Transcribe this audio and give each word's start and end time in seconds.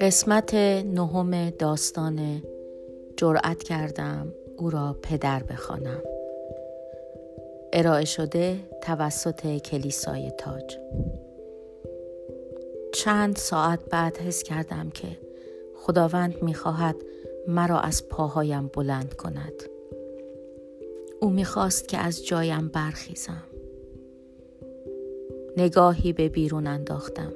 قسمت 0.00 0.54
نهم 0.54 1.50
داستان 1.50 2.42
جرأت 3.16 3.62
کردم 3.62 4.34
او 4.56 4.70
را 4.70 4.96
پدر 5.02 5.42
بخوانم. 5.42 6.02
ارائه 7.72 8.04
شده 8.04 8.56
توسط 8.82 9.56
کلیسای 9.56 10.30
تاج. 10.30 10.78
چند 12.94 13.36
ساعت 13.36 13.80
بعد 13.90 14.16
حس 14.16 14.42
کردم 14.42 14.90
که 14.90 15.08
خداوند 15.76 16.42
می‌خواهد 16.42 16.96
مرا 17.46 17.80
از 17.80 18.08
پاهایم 18.08 18.70
بلند 18.74 19.14
کند. 19.14 19.62
او 21.20 21.30
می‌خواست 21.30 21.88
که 21.88 21.98
از 21.98 22.26
جایم 22.26 22.68
برخیزم. 22.68 23.49
نگاهی 25.60 26.12
به 26.12 26.28
بیرون 26.28 26.66
انداختم. 26.66 27.32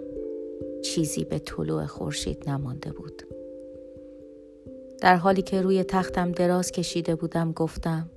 چیزی 0.84 1.24
به 1.24 1.38
طلوع 1.38 1.86
خورشید 1.86 2.50
نمانده 2.50 2.92
بود. 2.92 3.22
در 5.00 5.16
حالی 5.16 5.42
که 5.42 5.62
روی 5.62 5.84
تختم 5.84 6.32
دراز 6.32 6.72
کشیده 6.72 7.14
بودم 7.14 7.52
گفتم 7.52 8.10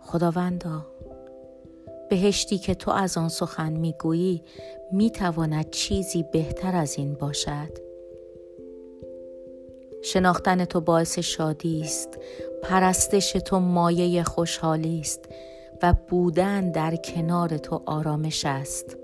خداوندا 0.00 0.86
بهشتی 2.10 2.58
که 2.58 2.74
تو 2.74 2.90
از 2.90 3.18
آن 3.18 3.28
سخن 3.28 3.72
می‌گویی 3.72 4.42
می‌تواند 4.92 5.70
چیزی 5.70 6.24
بهتر 6.32 6.76
از 6.76 6.98
این 6.98 7.14
باشد. 7.14 7.78
شناختن 10.02 10.64
تو 10.64 10.80
باعث 10.80 11.18
شادی 11.18 11.80
است 11.82 12.18
پرستش 12.62 13.32
تو 13.32 13.58
مایه 13.58 14.22
خوشحالی 14.22 15.00
است 15.00 15.28
و 15.82 15.94
بودن 16.08 16.70
در 16.70 16.96
کنار 16.96 17.58
تو 17.58 17.82
آرامش 17.86 18.46
است. 18.46 18.96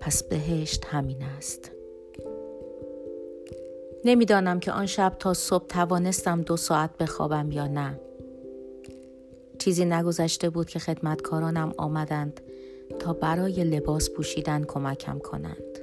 پس 0.00 0.22
بهشت 0.22 0.84
همین 0.84 1.22
است. 1.22 1.70
نمی‌دانم 4.04 4.60
که 4.60 4.72
آن 4.72 4.86
شب 4.86 5.16
تا 5.18 5.34
صبح 5.34 5.66
توانستم 5.66 6.42
دو 6.42 6.56
ساعت 6.56 6.96
بخوابم 6.96 7.52
یا 7.52 7.66
نه. 7.66 8.00
چیزی 9.58 9.84
نگذشته 9.84 10.50
بود 10.50 10.68
که 10.68 10.78
خدمتکارانم 10.78 11.72
آمدند 11.78 12.40
تا 12.98 13.12
برای 13.12 13.64
لباس 13.64 14.10
پوشیدن 14.10 14.64
کمکم 14.64 15.18
کنند. 15.18 15.78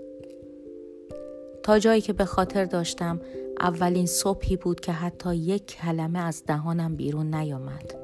تا 1.64 1.80
جایی 1.80 2.02
که 2.02 2.14
به 2.14 2.26
خاطر 2.26 2.66
داشتم 2.66 3.22
اولین 3.60 4.06
صبحی 4.06 4.58
بود 4.58 4.80
که 4.80 4.92
حتی 4.92 5.36
یک 5.36 5.66
کلمه 5.66 6.20
از 6.20 6.44
دهانم 6.48 6.96
بیرون 6.96 7.36
نیامد. 7.36 7.96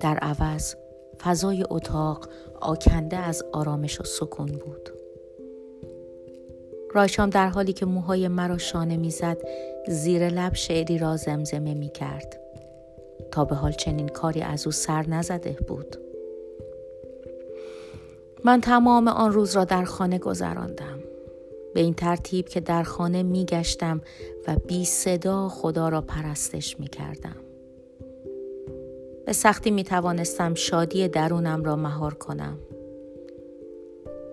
در 0.00 0.18
عوض 0.18 0.74
فضای 1.22 1.64
اتاق 1.70 2.28
آکنده 2.62 3.16
از 3.16 3.44
آرامش 3.52 4.00
و 4.00 4.04
سکون 4.04 4.46
بود. 4.46 4.88
رایشام 6.94 7.30
در 7.30 7.48
حالی 7.48 7.72
که 7.72 7.86
موهای 7.86 8.28
مرا 8.28 8.58
شانه 8.58 8.96
می‌زد 8.96 9.38
زیر 9.88 10.28
لب 10.28 10.54
شعری 10.54 10.98
را 10.98 11.16
زمزمه 11.16 11.74
می 11.74 11.88
کرد 11.88 12.40
تا 13.30 13.44
به 13.44 13.54
حال 13.54 13.72
چنین 13.72 14.08
کاری 14.08 14.42
از 14.42 14.66
او 14.66 14.72
سر 14.72 15.06
نزده 15.06 15.56
بود. 15.68 15.96
من 18.44 18.60
تمام 18.60 19.08
آن 19.08 19.32
روز 19.32 19.56
را 19.56 19.64
در 19.64 19.84
خانه 19.84 20.18
گذراندم. 20.18 20.98
به 21.74 21.80
این 21.80 21.94
ترتیب 21.94 22.48
که 22.48 22.60
در 22.60 22.82
خانه 22.82 23.22
می 23.22 23.44
گشتم 23.44 24.00
و 24.48 24.56
بی 24.56 24.84
صدا 24.84 25.48
خدا 25.48 25.88
را 25.88 26.00
پرستش 26.00 26.80
می 26.80 26.86
کردم. 26.86 27.36
به 29.26 29.32
سختی 29.32 29.70
می 29.70 29.84
توانستم 29.84 30.54
شادی 30.54 31.08
درونم 31.08 31.64
را 31.64 31.76
مهار 31.76 32.14
کنم. 32.14 32.58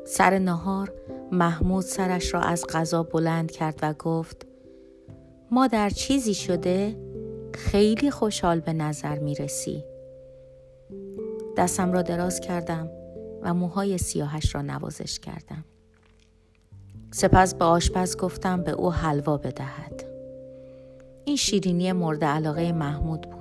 سر 0.06 0.40
نهار 0.40 0.94
محمود 1.32 1.84
سرش 1.84 2.34
را 2.34 2.42
از 2.42 2.66
غذا 2.70 3.04
بلند 3.04 3.52
کرد 3.52 3.80
و 3.82 3.94
گفت 3.94 4.45
ما 5.52 5.67
در 5.67 5.89
چیزی 5.89 6.33
شده 6.33 6.95
خیلی 7.55 8.11
خوشحال 8.11 8.60
به 8.60 8.73
نظر 8.73 9.20
می 9.20 9.36
رسی. 9.36 9.83
دستم 11.58 11.92
را 11.92 12.02
دراز 12.02 12.39
کردم 12.39 12.89
و 13.42 13.54
موهای 13.54 13.98
سیاهش 13.98 14.55
را 14.55 14.61
نوازش 14.61 15.20
کردم. 15.20 15.66
سپس 17.11 17.55
به 17.55 17.66
آشپز 17.66 18.17
گفتم 18.17 18.64
به 18.64 18.72
او 18.72 18.94
حلوا 18.94 19.38
بدهد. 19.38 20.04
این 21.26 21.36
شیرینی 21.36 21.92
مورد 21.92 22.23
علاقه 22.23 22.72
محمود 22.72 23.22
بود. 23.22 23.39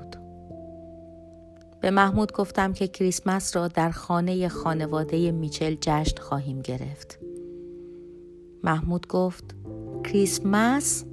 به 1.80 1.90
محمود 1.90 2.32
گفتم 2.32 2.72
که 2.72 2.88
کریسمس 2.88 3.56
را 3.56 3.68
در 3.68 3.90
خانه 3.90 4.48
خانواده 4.48 5.32
میچل 5.32 5.76
جشن 5.80 6.22
خواهیم 6.22 6.60
گرفت. 6.60 7.18
محمود 8.64 9.06
گفت 9.06 9.44
کریسمس؟ 10.04 11.04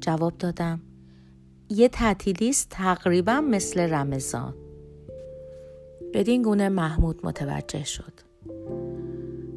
جواب 0.00 0.38
دادم 0.38 0.80
یه 1.68 1.88
تعطیلی 1.88 2.48
است 2.48 2.66
تقریبا 2.70 3.40
مثل 3.40 3.80
رمضان. 3.80 4.54
بدین 6.14 6.42
گونه 6.42 6.68
محمود 6.68 7.26
متوجه 7.26 7.84
شد. 7.84 8.12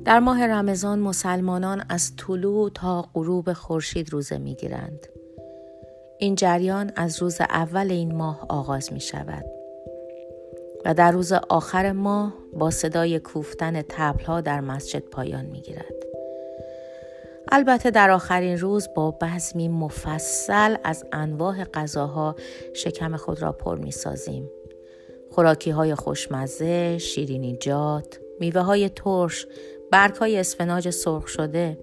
در 0.05 0.19
ماه 0.19 0.47
رمضان 0.47 0.99
مسلمانان 0.99 1.83
از 1.89 2.15
طلوع 2.15 2.69
تا 2.69 3.01
غروب 3.13 3.53
خورشید 3.53 4.13
روزه 4.13 4.37
می 4.37 4.55
گیرند. 4.55 5.07
این 6.19 6.35
جریان 6.35 6.91
از 6.95 7.21
روز 7.21 7.41
اول 7.41 7.91
این 7.91 8.15
ماه 8.15 8.45
آغاز 8.49 8.93
می 8.93 8.99
شود 8.99 9.54
و 10.85 10.93
در 10.93 11.11
روز 11.11 11.33
آخر 11.33 11.91
ماه 11.91 12.33
با 12.53 12.71
صدای 12.71 13.19
کوفتن 13.19 13.81
تبلها 13.81 14.41
در 14.41 14.61
مسجد 14.61 14.99
پایان 14.99 15.45
می 15.45 15.61
گیرد. 15.61 15.95
البته 17.51 17.91
در 17.91 18.11
آخرین 18.11 18.57
روز 18.57 18.89
با 18.95 19.11
بزمی 19.11 19.67
مفصل 19.67 20.75
از 20.83 21.05
انواع 21.11 21.63
غذاها 21.63 22.35
شکم 22.73 23.15
خود 23.15 23.41
را 23.41 23.51
پر 23.51 23.77
می 23.77 23.91
سازیم. 23.91 24.49
خوراکی 25.31 25.69
های 25.69 25.95
خوشمزه، 25.95 26.97
شیرینیجات، 26.97 28.19
میوه 28.39 28.61
های 28.61 28.89
ترش، 28.89 29.47
برگ 29.91 30.15
های 30.15 30.37
اسفناج 30.37 30.89
سرخ 30.89 31.27
شده، 31.27 31.77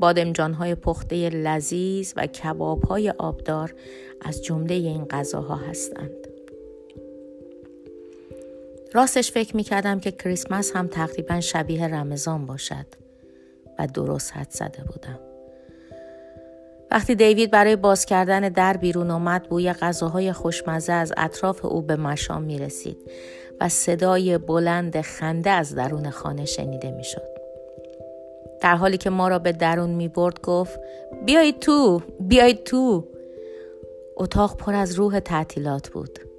بادمجان 0.00 0.52
های 0.52 0.74
پخته 0.74 1.28
لذیذ 1.28 2.12
و 2.16 2.26
کباب 2.26 2.84
های 2.84 3.10
آبدار 3.10 3.74
از 4.20 4.44
جمله 4.44 4.74
این 4.74 5.04
غذاها 5.04 5.56
هستند. 5.56 6.29
راستش 8.92 9.32
فکر 9.32 9.56
می 9.56 9.62
کردم 9.62 10.00
که 10.00 10.10
کریسمس 10.10 10.76
هم 10.76 10.86
تقریبا 10.86 11.40
شبیه 11.40 11.86
رمضان 11.86 12.46
باشد 12.46 12.86
و 13.78 13.86
درست 13.86 14.36
حد 14.36 14.50
زده 14.50 14.84
بودم. 14.84 15.18
وقتی 16.90 17.14
دیوید 17.14 17.50
برای 17.50 17.76
باز 17.76 18.06
کردن 18.06 18.48
در 18.48 18.76
بیرون 18.76 19.10
آمد 19.10 19.48
بوی 19.48 19.72
غذاهای 19.72 20.32
خوشمزه 20.32 20.92
از 20.92 21.12
اطراف 21.16 21.64
او 21.64 21.82
به 21.82 21.96
مشام 21.96 22.42
می 22.42 22.58
رسید 22.58 22.96
و 23.60 23.68
صدای 23.68 24.38
بلند 24.38 25.00
خنده 25.00 25.50
از 25.50 25.74
درون 25.74 26.10
خانه 26.10 26.44
شنیده 26.44 26.90
می 26.90 27.04
شد. 27.04 27.30
در 28.60 28.76
حالی 28.76 28.96
که 28.96 29.10
ما 29.10 29.28
را 29.28 29.38
به 29.38 29.52
درون 29.52 29.90
می 29.90 30.08
برد 30.08 30.40
گفت 30.40 30.80
بیایید 31.26 31.58
تو 31.58 32.02
بیایید 32.20 32.64
تو 32.64 33.08
اتاق 34.16 34.56
پر 34.56 34.74
از 34.74 34.94
روح 34.94 35.20
تعطیلات 35.20 35.88
بود 35.88 36.29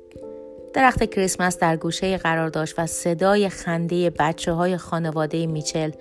درخت 0.74 1.04
کریسمس 1.04 1.58
در 1.58 1.78
گوشه 1.78 2.18
قرار 2.18 2.50
داشت 2.50 2.76
و 2.78 2.86
صدای 2.86 3.50
خنده 3.50 4.10
بچه 4.10 4.52
های 4.52 4.78
خانواده 4.78 5.48
میچل 5.48 5.92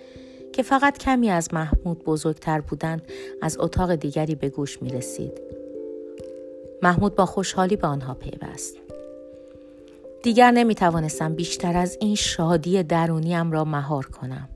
که 0.52 0.62
فقط 0.62 0.98
کمی 0.98 1.30
از 1.30 1.54
محمود 1.54 2.04
بزرگتر 2.04 2.60
بودند 2.60 3.02
از 3.42 3.56
اتاق 3.60 3.94
دیگری 3.94 4.34
به 4.34 4.48
گوش 4.48 4.82
می 4.82 4.90
رسید. 4.90 5.32
محمود 6.82 7.14
با 7.14 7.26
خوشحالی 7.26 7.76
به 7.76 7.86
آنها 7.86 8.14
پیوست. 8.14 8.76
دیگر 10.22 10.50
نمی 10.50 10.74
توانستم 10.74 11.34
بیشتر 11.34 11.76
از 11.76 11.98
این 12.00 12.14
شادی 12.14 12.82
درونیم 12.82 13.52
را 13.52 13.64
مهار 13.64 14.06
کنم. 14.06 14.48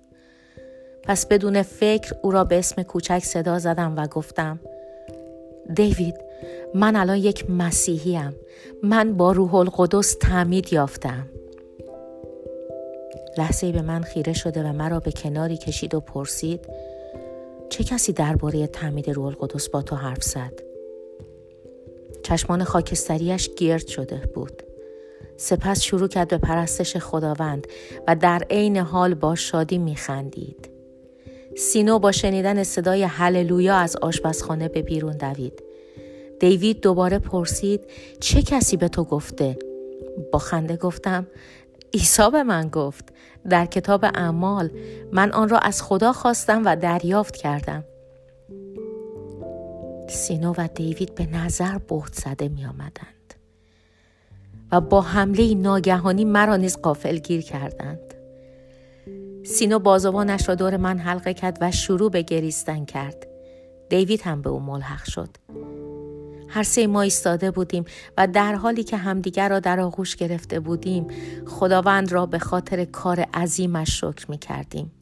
پس 1.03 1.27
بدون 1.27 1.63
فکر 1.63 2.15
او 2.23 2.31
را 2.31 2.45
به 2.45 2.59
اسم 2.59 2.83
کوچک 2.83 3.19
صدا 3.19 3.59
زدم 3.59 3.97
و 3.97 4.07
گفتم 4.07 4.61
دیوید 5.75 6.24
من 6.75 6.97
الان 6.97 7.17
یک 7.17 7.51
مسیحیم. 7.51 8.35
من 8.83 9.17
با 9.17 9.33
روح 9.33 9.55
القدس 9.55 10.17
تعمید 10.21 10.73
یافتم. 10.73 11.29
لحظه 13.39 13.73
به 13.73 13.83
من 13.83 14.03
خیره 14.03 14.33
شده 14.33 14.63
و 14.63 14.73
مرا 14.73 15.01
به 15.01 15.13
کناری 15.13 15.57
کشید 15.57 15.95
و 15.95 16.01
پرسید 16.01 16.61
چه 17.69 17.85
کسی 17.85 18.13
درباره 18.13 18.67
تعمید 18.67 19.11
روح 19.11 19.27
القدس 19.27 19.69
با 19.69 19.83
تو 19.83 19.97
حرف 19.97 20.23
زد؟ 20.23 20.63
چشمان 22.23 22.65
خاکستریش 22.65 23.51
گرد 23.57 23.87
شده 23.87 24.23
بود. 24.35 24.63
سپس 25.37 25.81
شروع 25.81 26.09
کرد 26.09 26.29
به 26.29 26.39
پرستش 26.39 26.97
خداوند 26.97 27.67
و 28.09 28.17
در 28.17 28.43
عین 28.51 28.77
حال 28.77 29.15
با 29.15 29.35
شادی 29.35 29.79
میخندید. 29.79 30.71
سینو 31.57 31.99
با 31.99 32.13
شنیدن 32.13 32.63
صدای 32.63 33.03
هللویا 33.03 33.77
از 33.77 33.97
آشپزخانه 33.97 34.69
به 34.69 34.83
بیرون 34.83 35.17
دوید. 35.17 35.63
دیوید 36.41 36.81
دوباره 36.81 37.19
پرسید 37.19 37.81
چه 38.21 38.43
کسی 38.43 38.77
به 38.77 38.89
تو 38.89 39.05
گفته؟ 39.05 39.59
با 40.33 40.39
خنده 40.39 40.77
گفتم 40.77 41.27
عیسی 41.95 42.31
به 42.33 42.43
من 42.43 42.69
گفت. 42.69 43.13
در 43.51 43.67
کتاب 43.67 44.05
اعمال 44.05 44.71
من 45.13 45.33
آن 45.33 45.49
را 45.49 45.59
از 45.59 45.83
خدا 45.83 46.13
خواستم 46.13 46.63
و 46.65 46.77
دریافت 46.77 47.37
کردم. 47.37 47.85
سینو 50.09 50.55
و 50.59 50.69
دیوید 50.75 51.15
به 51.15 51.27
نظر 51.27 51.79
بهت 51.79 52.15
زده 52.15 52.49
می 52.49 52.67
آمدند 52.67 53.35
و 54.73 54.81
با 54.81 55.01
حمله 55.01 55.55
ناگهانی 55.55 56.25
مرا 56.25 56.57
نیز 56.57 56.77
قافل 56.77 57.19
گیر 57.19 57.41
کردند. 57.41 58.15
سینو 59.45 59.79
بازوانش 59.79 60.49
را 60.49 60.55
دور 60.55 60.77
من 60.77 60.99
حلقه 60.99 61.35
کرد 61.35 61.59
و 61.61 61.71
شروع 61.71 62.11
به 62.11 62.23
گریستن 62.23 62.85
کرد. 62.85 63.27
دیوید 63.91 64.23
هم 64.23 64.43
به 64.43 64.51
او 64.51 64.61
ملحق 64.61 65.05
شد. 65.05 65.29
هر 66.55 66.63
سه 66.63 66.87
ما 66.87 67.03
ایستاده 67.03 67.51
بودیم 67.51 67.85
و 68.19 68.27
در 68.27 68.55
حالی 68.55 68.85
که 68.85 68.97
همدیگر 68.97 69.49
را 69.49 69.61
در 69.61 69.81
آغوش 69.81 70.17
گرفته 70.17 70.61
بودیم 70.61 71.07
خداوند 71.47 72.13
را 72.13 72.27
به 72.27 72.39
خاطر 72.39 72.85
کار 72.85 73.21
عظیمش 73.21 74.01
شکر 74.01 74.31
می 74.31 74.39
کردیم. 74.39 74.93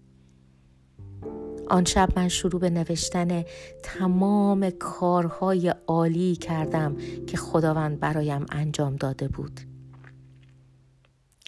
آن 1.68 1.84
شب 1.84 2.08
من 2.16 2.28
شروع 2.28 2.60
به 2.60 2.70
نوشتن 2.70 3.44
تمام 3.82 4.70
کارهای 4.70 5.74
عالی 5.86 6.36
کردم 6.36 6.96
که 7.26 7.36
خداوند 7.36 8.00
برایم 8.00 8.46
انجام 8.52 8.96
داده 8.96 9.28
بود. 9.28 9.60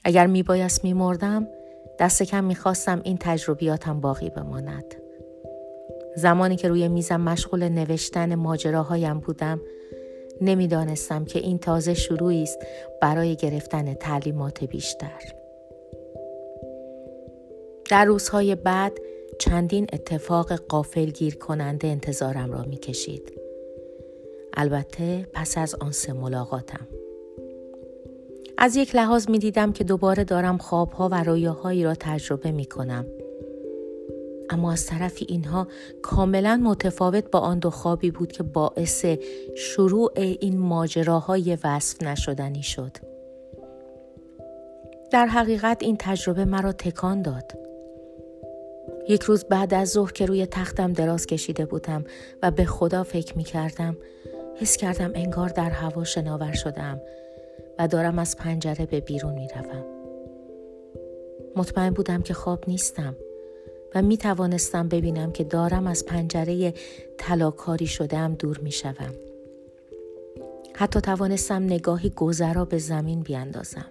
اگر 0.04 0.26
می 0.26 0.42
بایست 0.42 0.84
می 0.84 0.92
مردم 0.92 1.46
دست 1.98 2.22
کم 2.22 2.44
می 2.44 2.54
خواستم 2.54 3.00
این 3.04 3.16
تجربیاتم 3.20 4.00
باقی 4.00 4.30
بماند. 4.30 4.94
زمانی 6.16 6.56
که 6.56 6.68
روی 6.68 6.88
میزم 6.88 7.20
مشغول 7.20 7.68
نوشتن 7.68 8.34
ماجراهایم 8.34 9.20
بودم 9.20 9.60
نمی‌دانستم 10.40 11.24
که 11.24 11.38
این 11.38 11.58
تازه 11.58 11.94
شروعی 11.94 12.42
است 12.42 12.58
برای 13.02 13.36
گرفتن 13.36 13.94
تعلیمات 13.94 14.64
بیشتر 14.64 15.34
در 17.90 18.04
روزهای 18.04 18.54
بعد 18.54 18.92
چندین 19.38 19.86
اتفاق 19.92 20.52
قافل 20.52 21.04
گیر 21.04 21.36
کننده 21.36 21.88
انتظارم 21.88 22.52
را 22.52 22.62
می 22.62 22.76
کشید. 22.76 23.32
البته 24.56 25.26
پس 25.32 25.58
از 25.58 25.74
آن 25.74 25.92
سه 25.92 26.12
ملاقاتم. 26.12 26.86
از 28.58 28.76
یک 28.76 28.96
لحاظ 28.96 29.28
می 29.28 29.38
دیدم 29.38 29.72
که 29.72 29.84
دوباره 29.84 30.24
دارم 30.24 30.58
خوابها 30.58 31.08
و 31.12 31.22
رویاهایی 31.22 31.84
را 31.84 31.94
تجربه 31.94 32.52
می 32.52 32.64
کنم. 32.64 33.06
اما 34.54 34.72
از 34.72 34.86
طرفی 34.86 35.26
اینها 35.28 35.68
کاملا 36.02 36.60
متفاوت 36.64 37.30
با 37.30 37.38
آن 37.38 37.58
دو 37.58 37.70
خوابی 37.70 38.10
بود 38.10 38.32
که 38.32 38.42
باعث 38.42 39.06
شروع 39.56 40.12
این 40.16 40.58
ماجراهای 40.58 41.58
وصف 41.64 42.02
نشدنی 42.02 42.62
شد. 42.62 42.96
در 45.10 45.26
حقیقت 45.26 45.82
این 45.82 45.96
تجربه 45.98 46.44
مرا 46.44 46.72
تکان 46.72 47.22
داد. 47.22 47.52
یک 49.08 49.22
روز 49.22 49.44
بعد 49.44 49.74
از 49.74 49.88
ظهر 49.88 50.12
که 50.12 50.26
روی 50.26 50.46
تختم 50.46 50.92
دراز 50.92 51.26
کشیده 51.26 51.66
بودم 51.66 52.04
و 52.42 52.50
به 52.50 52.64
خدا 52.64 53.02
فکر 53.02 53.36
می 53.36 53.44
کردم 53.44 53.96
حس 54.56 54.76
کردم 54.76 55.12
انگار 55.14 55.48
در 55.48 55.70
هوا 55.70 56.04
شناور 56.04 56.52
شدم 56.52 57.00
و 57.78 57.88
دارم 57.88 58.18
از 58.18 58.36
پنجره 58.36 58.86
به 58.86 59.00
بیرون 59.00 59.34
می 59.34 59.48
روم. 59.48 59.84
مطمئن 61.56 61.90
بودم 61.90 62.22
که 62.22 62.34
خواب 62.34 62.64
نیستم 62.68 63.16
و 63.94 64.02
می 64.02 64.16
توانستم 64.16 64.88
ببینم 64.88 65.32
که 65.32 65.44
دارم 65.44 65.86
از 65.86 66.06
پنجره 66.06 66.74
تلاکاری 67.18 67.86
شدم 67.86 68.34
دور 68.34 68.58
می 68.58 68.72
شوم. 68.72 69.14
حتی 70.74 71.00
توانستم 71.00 71.62
نگاهی 71.62 72.10
گذرا 72.10 72.64
به 72.64 72.78
زمین 72.78 73.20
بیاندازم. 73.20 73.90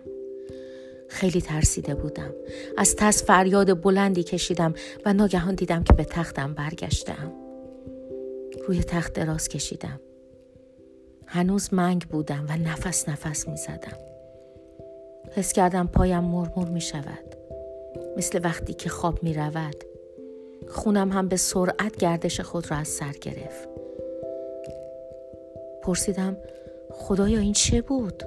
خیلی 1.10 1.42
ترسیده 1.42 1.96
بودم. 1.96 2.34
از 2.78 2.96
تس 2.96 3.24
فریاد 3.24 3.82
بلندی 3.82 4.24
کشیدم 4.24 4.74
و 5.06 5.14
ناگهان 5.14 5.56
دیدم 5.56 5.84
که 5.84 5.94
به 5.94 6.04
تختم 6.04 6.54
برگشتم. 6.54 7.32
روی 8.68 8.84
تخت 8.84 9.14
دراز 9.14 9.50
کشیدم. 9.50 10.00
هنوز 11.26 11.74
منگ 11.74 12.06
بودم 12.08 12.46
و 12.50 12.58
نفس 12.58 13.10
نفس 13.10 13.48
می 13.48 13.58
زدم. 13.58 13.98
حس 15.32 15.54
کردم 15.54 15.88
پایم 15.88 16.24
مرمور 16.24 16.70
می 16.70 16.82
شود. 16.82 17.36
مثل 18.18 18.40
وقتی 18.44 18.74
که 18.74 18.90
خواب 18.90 19.24
می 19.24 19.34
رود. 19.34 19.93
خونم 20.74 21.12
هم 21.12 21.28
به 21.28 21.38
سرعت 21.38 21.98
گردش 21.98 22.42
خود 22.42 22.72
را 22.72 22.78
از 22.78 22.88
سر 22.88 23.12
گرفت. 23.12 23.70
پرسیدم 25.84 26.38
خدایا 26.92 27.40
این 27.40 27.54
چه 27.54 27.82
بود؟ 27.82 28.24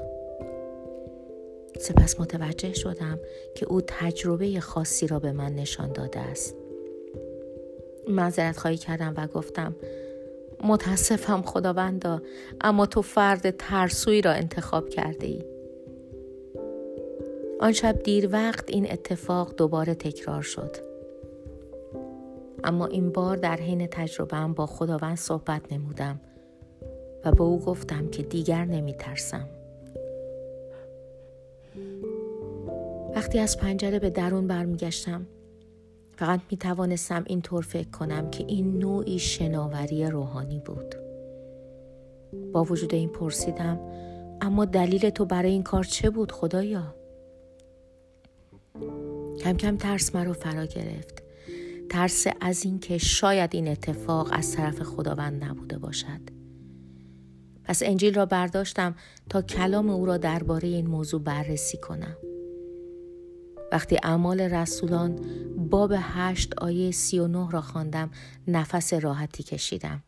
سپس 1.81 2.20
متوجه 2.20 2.72
شدم 2.72 3.19
که 3.54 3.66
او 3.66 3.81
تجربه 3.81 4.60
خاصی 4.60 5.06
را 5.06 5.19
به 5.19 5.32
من 5.32 5.54
نشان 5.54 5.93
داده 5.93 6.20
است. 6.20 6.54
معذرت 8.08 8.56
خواهی 8.56 8.76
کردم 8.76 9.14
و 9.16 9.26
گفتم 9.26 9.76
متاسفم 10.64 11.43
خداوندا 11.43 12.22
اما 12.60 12.87
تو 12.87 13.02
فرد 13.02 13.50
ترسوی 13.50 14.22
را 14.22 14.32
انتخاب 14.32 14.88
کرده 14.88 15.26
ای. 15.26 15.44
آن 17.60 17.72
شب 17.72 18.02
دیر 18.02 18.28
وقت 18.32 18.64
این 18.70 18.93
اتفاق 18.93 19.54
دوباره 19.56 19.94
تکرار 19.94 20.43
شد. 20.43 20.85
اما 22.66 22.86
این 22.86 23.12
بار 23.12 23.36
در 23.36 23.56
حین 23.56 23.86
تجربه 23.86 24.46
با 24.46 24.66
خداوند 24.66 25.16
صحبت 25.16 25.72
نمودم 25.72 26.20
و 27.24 27.32
به 27.32 27.42
او 27.42 27.60
گفتم 27.60 28.08
که 28.08 28.22
دیگر 28.22 28.64
نمی 28.64 28.94
ترسم. 28.94 29.48
وقتی 33.14 33.38
از 33.38 33.56
پنجره 33.56 33.98
به 33.98 34.10
درون 34.10 34.46
برمیگشتم 34.46 35.26
فقط 36.16 36.40
می 36.50 36.56
توانستم 36.56 37.24
اینطور 37.26 37.62
فکر 37.62 37.90
کنم 37.90 38.30
که 38.30 38.44
این 38.48 38.78
نوعی 38.78 39.19
شناوری 39.19 40.06
روحانی 40.06 40.60
بود. 40.60 40.94
با 42.52 42.64
وجود 42.64 42.94
این 42.94 43.08
پرسیدم 43.08 43.80
اما 44.40 44.64
دلیل 44.64 45.10
تو 45.10 45.24
برای 45.24 45.50
این 45.50 45.62
کار 45.62 45.84
چه 45.84 46.10
بود 46.10 46.32
خدایا؟ 46.32 46.94
کم 49.40 49.56
کم 49.56 49.76
ترس 49.76 50.14
مرا 50.14 50.32
فرا 50.32 50.64
گرفت. 50.64 51.25
ترس 51.90 52.26
از 52.40 52.64
اینکه 52.64 52.98
شاید 52.98 53.54
این 53.54 53.68
اتفاق 53.68 54.28
از 54.32 54.52
طرف 54.52 54.82
خداوند 54.82 55.44
نبوده 55.44 55.78
باشد. 55.78 56.20
پس 57.64 57.82
انجیل 57.82 58.14
را 58.14 58.26
برداشتم 58.26 58.94
تا 59.30 59.42
کلام 59.42 59.90
او 59.90 60.06
را 60.06 60.16
درباره 60.16 60.68
این 60.68 60.86
موضوع 60.86 61.22
بررسی 61.22 61.78
کنم. 61.78 62.16
وقتی 63.72 63.98
اعمال 64.02 64.40
رسولان 64.40 65.18
باب 65.56 65.92
هشت 65.96 66.55
آیه 66.58 66.90
سی 66.90 67.19
و 67.19 67.26
نه 67.26 67.50
را 67.50 67.60
خواندم 67.60 68.10
نفس 68.48 68.94
راحتی 68.94 69.43
کشیدم. 69.43 70.02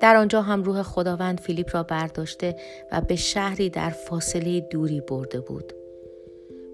در 0.00 0.16
آنجا 0.16 0.42
هم 0.42 0.62
روح 0.62 0.82
خداوند 0.82 1.40
فیلیپ 1.40 1.76
را 1.76 1.82
برداشته 1.82 2.56
و 2.92 3.00
به 3.00 3.16
شهری 3.16 3.70
در 3.70 3.90
فاصله 3.90 4.60
دوری 4.60 5.00
برده 5.00 5.40
بود. 5.40 5.72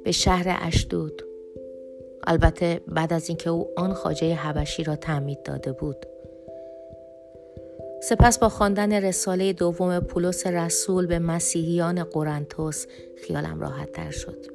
به 0.05 0.13
شهر 0.13 0.59
اشدود. 0.63 1.23
البته 2.27 2.81
بعد 2.89 3.13
از 3.13 3.29
اینکه 3.29 3.51
او 3.51 3.71
آن 3.77 3.95
خاجه 3.95 4.35
حبشی 4.35 4.85
را 4.85 4.97
تعمید 4.97 5.43
داده 5.43 5.73
بود. 5.73 6.07
سپس 8.03 8.39
با 8.39 8.49
خواندن 8.49 8.93
رساله 8.93 9.53
دوم 9.53 10.01
پولس 10.01 10.47
رسول 10.47 11.07
به 11.07 11.19
مسیحیان 11.19 12.05
قرنتوس 12.05 12.87
خیالم 13.27 13.61
راحت 13.61 13.93
تر 13.93 14.11
شد. 14.11 14.47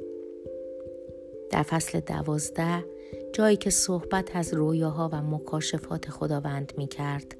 در 1.51 1.63
فصل 1.63 1.99
دوازده 1.99 2.85
جایی 3.33 3.57
که 3.57 3.69
صحبت 3.69 4.35
از 4.35 4.53
رویاها 4.53 5.09
و 5.13 5.21
مکاشفات 5.21 6.09
خداوند 6.09 6.73
می 6.77 6.87
کرد 6.87 7.35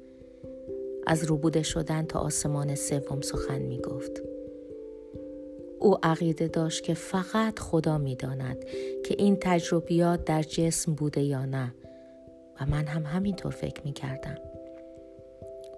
از 1.06 1.24
روبوده 1.24 1.62
شدن 1.62 2.06
تا 2.06 2.18
آسمان 2.18 2.74
سوم 2.74 3.20
سخن 3.20 3.58
می 3.58 3.78
گفت. 3.78 4.22
او 5.80 5.98
عقیده 6.02 6.48
داشت 6.48 6.84
که 6.84 6.94
فقط 6.94 7.58
خدا 7.58 7.98
می 7.98 8.16
داند 8.16 8.64
که 9.04 9.14
این 9.18 9.36
تجربیات 9.40 10.24
در 10.24 10.42
جسم 10.42 10.94
بوده 10.94 11.22
یا 11.22 11.44
نه 11.44 11.74
و 12.60 12.66
من 12.66 12.86
هم 12.86 13.02
همینطور 13.06 13.52
فکر 13.52 13.82
می 13.84 13.92
کردم. 13.92 14.38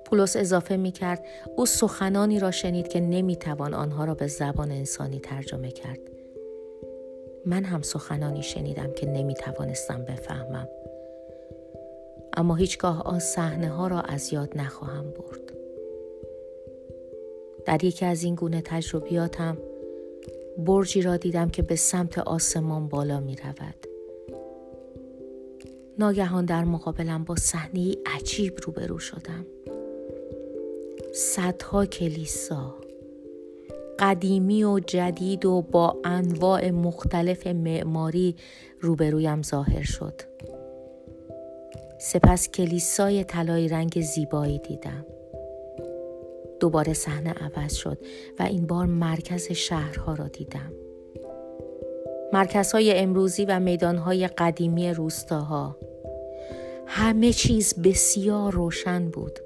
پولس 0.05 0.37
اضافه 0.37 0.77
می 0.77 0.93
کرد 0.93 1.25
او 1.57 1.67
سخنانی 1.67 2.39
را 2.39 2.51
شنید 2.51 2.89
که 2.89 3.01
نمی 3.01 3.37
توان 3.37 3.75
آنها 3.75 4.05
را 4.05 4.15
به 4.15 4.27
زبان 4.27 4.71
انسانی 4.71 5.21
ترجمه 5.21 5.71
کرد. 5.71 6.01
من 7.47 7.65
هم 7.65 7.83
سخنانی 7.83 8.43
شنیدم 8.43 8.93
که 8.93 9.07
نمی 9.07 9.35
توانستم 9.35 10.05
بفهمم. 10.05 10.69
اما 12.37 12.55
هیچگاه 12.55 13.03
آن 13.03 13.19
صحنه 13.19 13.69
ها 13.69 13.87
را 13.87 14.01
از 14.01 14.33
یاد 14.33 14.59
نخواهم 14.59 15.11
برد. 15.11 15.53
در 17.65 17.85
یکی 17.85 18.05
از 18.05 18.23
این 18.23 18.35
گونه 18.35 18.63
تجربیاتم 18.65 19.59
برجی 20.59 21.03
را 21.03 21.17
دیدم 21.17 21.49
که 21.49 21.63
به 21.63 21.77
سمت 21.77 22.19
آسمان 22.19 22.89
بالا 22.89 23.21
می 23.21 23.37
رود. 23.37 23.87
ناگهان 25.99 26.45
در 26.45 26.65
مقابلم 26.65 27.25
با 27.25 27.37
صحنه 27.37 27.95
عجیب 28.07 28.59
روبرو 28.67 28.99
شدم. 28.99 29.47
صدها 31.15 31.87
کلیسا 31.87 32.75
قدیمی 33.99 34.65
و 34.65 34.79
جدید 34.79 35.45
و 35.45 35.63
با 35.63 35.97
انواع 36.05 36.71
مختلف 36.71 37.47
معماری 37.47 38.37
روبرویم 38.81 39.43
ظاهر 39.43 39.83
شد 39.83 40.21
سپس 41.99 42.49
کلیسای 42.49 43.25
طلایی 43.25 43.69
رنگ 43.69 44.01
زیبایی 44.01 44.59
دیدم 44.59 45.07
دوباره 46.63 46.93
صحنه 46.93 47.33
عوض 47.33 47.75
شد 47.75 47.99
و 48.39 48.43
این 48.43 48.67
بار 48.67 48.87
مرکز 48.87 49.53
شهرها 49.53 50.15
را 50.15 50.29
دیدم. 50.29 50.73
مرکزهای 52.33 52.93
امروزی 52.99 53.45
و 53.45 53.61
میدانهای 53.61 54.29
قدیمی 54.29 54.91
روستاها. 54.91 55.77
همه 56.87 57.33
چیز 57.33 57.75
بسیار 57.75 58.53
روشن 58.53 59.09
بود. 59.09 59.39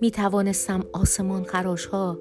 می 0.00 0.10
توانستم 0.10 0.84
آسمان 0.92 1.44
خراش 1.44 1.86
ها 1.86 2.18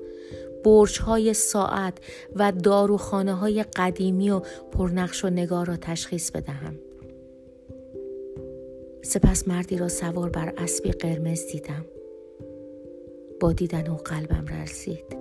برج 0.64 1.00
های 1.00 1.34
ساعت 1.34 1.98
و 2.36 2.52
داروخانه 2.52 3.34
های 3.34 3.64
قدیمی 3.64 4.30
و 4.30 4.40
پرنقش 4.72 5.26
و 5.26 5.30
نگار 5.30 5.66
را 5.66 5.78
تشخیص 5.78 6.32
بدهم. 6.32 6.80
سپس 9.02 9.48
مردی 9.48 9.78
را 9.78 9.88
سوار 9.88 10.30
بر 10.30 10.54
اسبی 10.58 10.92
قرمز 10.92 11.46
دیدم. 11.52 11.86
با 13.40 13.54
دیدن 13.54 13.88
او 13.88 13.98
قلبم 13.98 14.46
رسید 14.46 15.20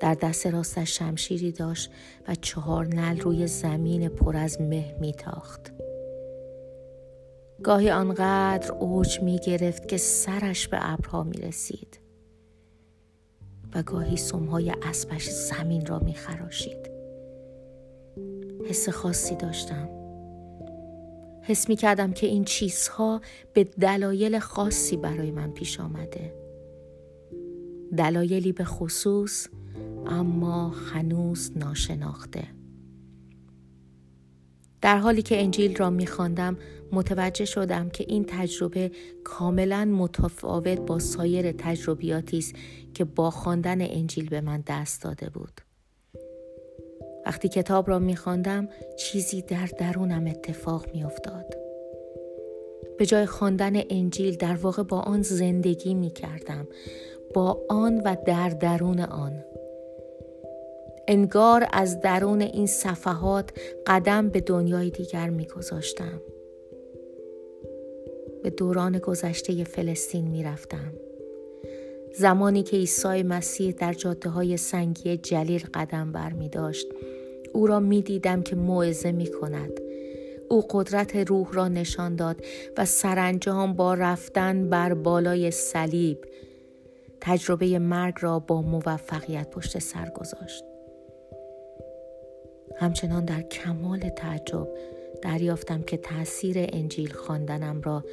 در 0.00 0.14
دست 0.14 0.46
راستش 0.46 0.98
شمشیری 0.98 1.52
داشت 1.52 1.90
و 2.28 2.34
چهار 2.34 2.86
نل 2.86 3.20
روی 3.20 3.46
زمین 3.46 4.08
پر 4.08 4.36
از 4.36 4.60
مه 4.60 4.96
میتاخت. 5.00 5.72
گاهی 7.62 7.90
آنقدر 7.90 8.72
اوج 8.72 9.20
می 9.20 9.38
گرفت 9.38 9.88
که 9.88 9.96
سرش 9.96 10.68
به 10.68 10.78
ابرها 10.80 11.22
می 11.22 11.36
رسید 11.36 12.00
و 13.74 13.82
گاهی 13.82 14.16
سمهای 14.16 14.74
اسبش 14.82 15.30
زمین 15.30 15.86
را 15.86 15.98
می 15.98 16.14
خراشید. 16.14 16.90
حس 18.68 18.88
خاصی 18.88 19.34
داشتم. 19.34 20.05
حس 21.46 21.68
می 21.68 21.76
کردم 21.76 22.12
که 22.12 22.26
این 22.26 22.44
چیزها 22.44 23.20
به 23.52 23.64
دلایل 23.64 24.38
خاصی 24.38 24.96
برای 24.96 25.30
من 25.30 25.50
پیش 25.50 25.80
آمده. 25.80 26.34
دلایلی 27.96 28.52
به 28.52 28.64
خصوص 28.64 29.48
اما 30.06 30.68
هنوز 30.68 31.52
ناشناخته. 31.56 32.48
در 34.80 34.98
حالی 34.98 35.22
که 35.22 35.42
انجیل 35.42 35.76
را 35.76 35.90
میخواندم 35.90 36.56
متوجه 36.92 37.44
شدم 37.44 37.90
که 37.90 38.04
این 38.08 38.24
تجربه 38.28 38.90
کاملا 39.24 39.84
متفاوت 39.84 40.80
با 40.80 40.98
سایر 40.98 41.52
تجربیاتی 41.52 42.38
است 42.38 42.54
که 42.94 43.04
با 43.04 43.30
خواندن 43.30 43.80
انجیل 43.80 44.28
به 44.28 44.40
من 44.40 44.64
دست 44.66 45.02
داده 45.02 45.28
بود. 45.30 45.65
وقتی 47.26 47.48
کتاب 47.48 47.88
را 47.88 47.98
میخواندم 47.98 48.68
چیزی 48.98 49.42
در 49.42 49.68
درونم 49.78 50.26
اتفاق 50.26 50.86
میافتاد 50.94 51.54
به 52.98 53.06
جای 53.06 53.26
خواندن 53.26 53.72
انجیل 53.90 54.36
در 54.36 54.54
واقع 54.54 54.82
با 54.82 55.00
آن 55.00 55.22
زندگی 55.22 55.94
می 55.94 56.10
کردم 56.10 56.68
با 57.34 57.60
آن 57.68 58.00
و 58.04 58.16
در 58.26 58.48
درون 58.48 59.00
آن 59.00 59.44
انگار 61.08 61.66
از 61.72 62.00
درون 62.00 62.40
این 62.40 62.66
صفحات 62.66 63.50
قدم 63.86 64.28
به 64.28 64.40
دنیای 64.40 64.90
دیگر 64.90 65.30
می 65.30 65.46
گذاشتم. 65.46 66.20
به 68.42 68.50
دوران 68.50 68.98
گذشته 68.98 69.64
فلسطین 69.64 70.28
می 70.28 70.44
رفتم. 70.44 70.92
زمانی 72.18 72.62
که 72.62 72.76
عیسی 72.76 73.22
مسیح 73.22 73.72
در 73.72 73.92
جاده 73.92 74.28
های 74.28 74.56
سنگی 74.56 75.16
جلیل 75.16 75.64
قدم 75.74 76.12
بر 76.12 76.32
می 76.32 76.48
داشت 76.48 76.86
او 77.56 77.66
را 77.66 77.80
می 77.80 78.02
دیدم 78.02 78.42
که 78.42 78.56
موعظه 78.56 79.12
می 79.12 79.30
کند 79.30 79.80
او 80.50 80.64
قدرت 80.70 81.16
روح 81.16 81.52
را 81.52 81.68
نشان 81.68 82.16
داد 82.16 82.44
و 82.76 82.84
سرانجام 82.84 83.72
با 83.72 83.94
رفتن 83.94 84.70
بر 84.70 84.94
بالای 84.94 85.50
صلیب 85.50 86.18
تجربه 87.20 87.78
مرگ 87.78 88.14
را 88.20 88.38
با 88.38 88.62
موفقیت 88.62 89.50
پشت 89.50 89.78
سر 89.78 90.10
گذاشت 90.10 90.64
همچنان 92.76 93.24
در 93.24 93.42
کمال 93.42 93.98
تعجب 93.98 94.68
دریافتم 95.22 95.82
که 95.82 95.96
تاثیر 95.96 96.56
انجیل 96.58 97.12
خواندنم 97.12 97.80
را 97.80 98.04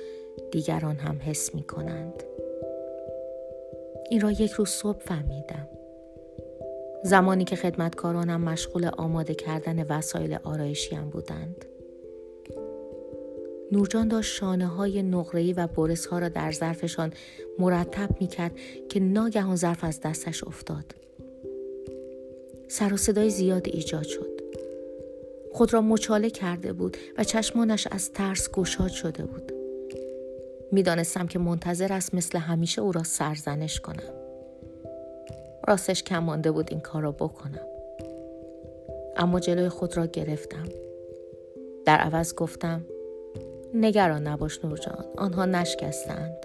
دیگران 0.51 0.95
هم 0.95 1.19
حس 1.21 1.55
می 1.55 1.63
کنند. 1.63 2.23
این 4.09 4.21
را 4.21 4.31
یک 4.31 4.51
روز 4.51 4.69
صبح 4.69 4.99
فهمیدم. 4.99 5.67
زمانی 7.03 7.43
که 7.43 7.55
خدمتکارانم 7.55 8.41
مشغول 8.41 8.85
آماده 8.85 9.35
کردن 9.35 9.83
وسایل 9.83 10.37
آرایشیم 10.43 11.09
بودند. 11.09 11.65
نورجان 13.71 14.07
داشت 14.07 14.35
شانه 14.35 14.67
های 14.67 15.03
نقره‌ای 15.03 15.53
و 15.53 15.67
برس 15.67 16.05
ها 16.05 16.19
را 16.19 16.29
در 16.29 16.51
ظرفشان 16.51 17.13
مرتب 17.59 18.09
می 18.19 18.27
کرد 18.27 18.51
که 18.89 18.99
ناگهان 18.99 19.55
ظرف 19.55 19.83
از 19.83 19.99
دستش 20.01 20.43
افتاد. 20.43 20.85
سر 22.67 22.93
و 22.93 22.97
صدای 22.97 23.29
زیاد 23.29 23.67
ایجاد 23.67 24.03
شد. 24.03 24.41
خود 25.53 25.73
را 25.73 25.81
مچاله 25.81 26.29
کرده 26.29 26.73
بود 26.73 26.97
و 27.17 27.23
چشمانش 27.23 27.87
از 27.91 28.11
ترس 28.11 28.51
گشاد 28.51 28.91
شده 28.91 29.23
بود. 29.25 29.51
می‌دانستم 30.71 31.27
که 31.27 31.39
منتظر 31.39 31.93
است 31.93 32.15
مثل 32.15 32.37
همیشه 32.37 32.81
او 32.81 32.91
را 32.91 33.03
سرزنش 33.03 33.79
کنم. 33.79 34.22
راستش 35.67 36.03
کم 36.03 36.19
مانده 36.19 36.51
بود 36.51 36.67
این 36.71 36.79
کار 36.79 37.03
را 37.03 37.11
بکنم. 37.11 37.67
اما 39.17 39.39
جلوی 39.39 39.69
خود 39.69 39.97
را 39.97 40.05
گرفتم. 40.05 40.69
در 41.85 41.97
عوض 41.97 42.35
گفتم 42.35 42.85
نگران 43.73 44.27
نباش 44.27 44.65
نورجان 44.65 45.05
آنها 45.17 45.45
نشکستند. 45.45 46.35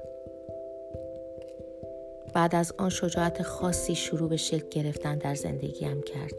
بعد 2.35 2.55
از 2.55 2.73
آن 2.79 2.89
شجاعت 2.89 3.43
خاصی 3.43 3.95
شروع 3.95 4.29
به 4.29 4.37
شکل 4.37 4.69
گرفتن 4.69 5.19
در 5.19 5.35
زندگیم 5.35 6.03
کرد. 6.03 6.35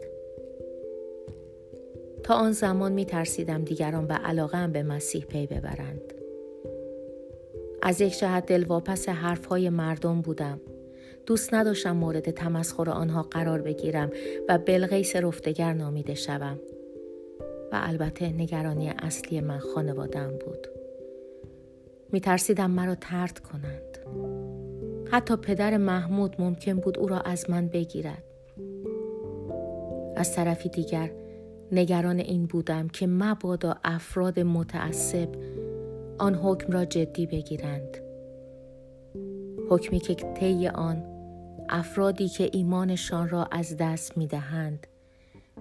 تا 2.22 2.34
آن 2.34 2.52
زمان 2.52 2.92
می 2.92 3.04
ترسیدم 3.04 3.64
دیگران 3.64 4.06
به 4.06 4.14
علاقه 4.14 4.66
به 4.66 4.82
مسیح 4.82 5.24
پی 5.24 5.46
ببرند. 5.46 6.14
از 7.82 8.00
یک 8.00 8.18
جهت 8.18 8.46
دلواپس 8.46 9.08
حرفهای 9.08 9.70
مردم 9.70 10.20
بودم. 10.20 10.60
دوست 11.26 11.54
نداشتم 11.54 11.96
مورد 11.96 12.30
تمسخر 12.30 12.90
آنها 12.90 13.22
قرار 13.22 13.62
بگیرم 13.62 14.10
و 14.48 14.58
بلغیس 14.58 15.16
رفتگر 15.16 15.72
نامیده 15.72 16.14
شوم. 16.14 16.58
و 17.72 17.80
البته 17.82 18.28
نگرانی 18.28 18.92
اصلی 18.98 19.40
من 19.40 19.58
خانوادم 19.58 20.30
بود. 20.30 20.66
می 22.12 22.20
ترسیدم 22.20 22.70
مرا 22.70 22.94
ترد 22.94 23.38
کنند. 23.38 23.98
حتی 25.10 25.36
پدر 25.36 25.76
محمود 25.76 26.36
ممکن 26.38 26.74
بود 26.74 26.98
او 26.98 27.08
را 27.08 27.20
از 27.20 27.50
من 27.50 27.68
بگیرد. 27.68 28.24
از 30.16 30.34
طرفی 30.34 30.68
دیگر 30.68 31.10
نگران 31.72 32.18
این 32.18 32.46
بودم 32.46 32.88
که 32.88 33.06
مبادا 33.06 33.74
افراد 33.84 34.40
متعصب 34.40 35.28
آن 36.18 36.34
حکم 36.34 36.72
را 36.72 36.84
جدی 36.84 37.26
بگیرند 37.26 37.98
حکمی 39.70 40.00
که 40.00 40.14
طی 40.14 40.68
آن 40.68 41.09
افرادی 41.70 42.28
که 42.28 42.50
ایمانشان 42.52 43.28
را 43.28 43.44
از 43.44 43.76
دست 43.76 44.18
می 44.18 44.26
دهند 44.26 44.86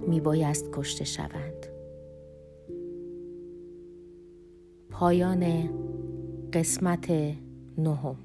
می 0.08 0.20
بایست 0.20 0.70
کشته 0.74 1.06
شوند. 1.06 1.68
پایان 4.90 5.70
قسمت 6.54 7.12
نهم 7.78 8.18